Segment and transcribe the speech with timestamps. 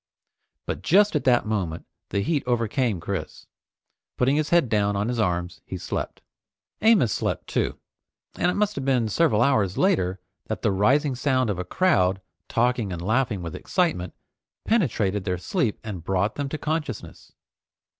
[0.65, 3.45] But just at that moment the heat overcame Chris.
[4.17, 6.23] Putting his head down on his arms, he slept.
[6.81, 7.77] Amos slept too,
[8.35, 12.19] and it must have been several hours later that the rising sound of a crowd
[12.49, 14.15] talking and laughing with excitement
[14.65, 17.33] penetrated their sleep and brought them to consciousness.